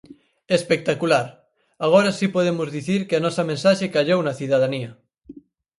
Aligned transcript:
"Espectacular, 0.57 1.25
agora 1.85 2.11
si 2.19 2.25
podemos 2.35 2.67
dicir 2.77 2.99
que 3.07 3.15
a 3.17 3.23
nosa 3.25 3.47
mensaxe 3.51 3.91
callou 3.95 4.19
na 4.23 4.37
cidadanía". 4.39 4.89